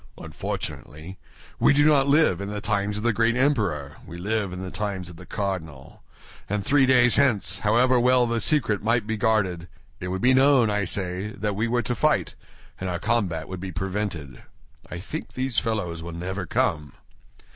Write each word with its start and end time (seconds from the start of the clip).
Unfortunately, 0.17 1.19
we 1.59 1.73
do 1.73 1.85
not 1.85 2.07
live 2.07 2.41
in 2.41 2.49
the 2.49 2.59
times 2.59 2.97
of 2.97 3.03
the 3.03 3.13
great 3.13 3.35
emperor, 3.35 3.97
we 4.03 4.17
live 4.17 4.51
in 4.51 4.59
the 4.63 4.71
times 4.71 5.09
of 5.09 5.15
the 5.15 5.27
cardinal; 5.27 6.01
and 6.49 6.65
three 6.65 6.87
days 6.87 7.17
hence, 7.17 7.59
however 7.59 7.99
well 7.99 8.25
the 8.25 8.41
secret 8.41 8.81
might 8.81 9.05
be 9.05 9.15
guarded, 9.15 9.67
it 9.99 10.07
would 10.07 10.19
be 10.23 10.33
known, 10.33 10.71
I 10.71 10.85
say, 10.85 11.27
that 11.33 11.55
we 11.55 11.67
were 11.67 11.83
to 11.83 11.93
fight, 11.93 12.33
and 12.79 12.89
our 12.89 12.97
combat 12.97 13.47
would 13.47 13.59
be 13.59 13.71
prevented. 13.71 14.41
I 14.89 14.97
think 14.97 15.33
these 15.33 15.59
fellows 15.59 16.01
will 16.01 16.13
never 16.13 16.47
come." 16.47 16.93